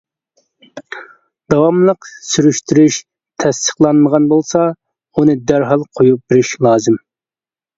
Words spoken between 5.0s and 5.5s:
ئۇنى